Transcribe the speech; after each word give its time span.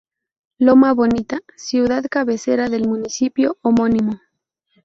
Loma 0.57 0.95
Bonita: 0.95 1.41
Ciudad 1.55 2.03
Cabecera 2.09 2.69
del 2.69 2.87
Municipio 2.87 3.59
homónimo. 3.61 4.19